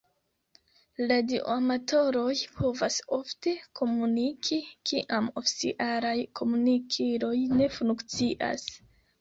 [1.09, 4.59] Radioamatoroj povas ofte komuniki,
[4.93, 8.69] kiam oficialaj komunikiloj ne funkcias.